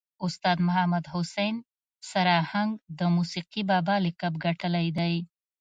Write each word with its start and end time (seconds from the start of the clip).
استاذ 0.25 0.57
محمد 0.67 1.03
حسین 1.13 1.55
سر 2.09 2.27
آهنګ 2.41 2.71
د 2.99 3.01
موسیقي 3.15 3.61
بابا 3.69 3.95
لقب 4.05 4.33
ګټلی 4.45 4.87
دی. 4.97 5.15